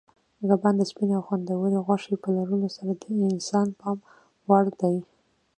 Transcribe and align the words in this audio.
کبان 0.49 0.73
د 0.77 0.81
سپینې 0.91 1.13
او 1.17 1.23
خوندورې 1.27 1.79
غوښې 1.85 2.15
په 2.23 2.29
لرلو 2.35 2.57
د 3.03 3.29
انسان 3.31 3.67
پام 3.79 3.97
وړ 4.47 4.65
دي. 4.81 4.97